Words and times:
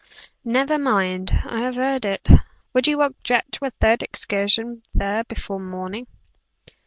"Never 0.43 0.79
mind; 0.79 1.31
I 1.45 1.59
have 1.59 1.75
heard 1.75 2.05
it. 2.05 2.27
Would 2.73 2.87
you 2.87 3.03
object 3.03 3.51
to 3.51 3.65
a 3.65 3.69
third 3.69 4.01
excursion 4.01 4.81
there 4.95 5.23
before 5.25 5.59
morning?" 5.59 6.07